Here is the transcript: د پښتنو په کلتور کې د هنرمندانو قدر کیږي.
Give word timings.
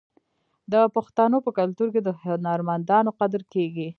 د 0.71 0.73
پښتنو 0.95 1.37
په 1.45 1.51
کلتور 1.59 1.87
کې 1.93 2.01
د 2.03 2.09
هنرمندانو 2.21 3.11
قدر 3.19 3.41
کیږي. 3.53 3.87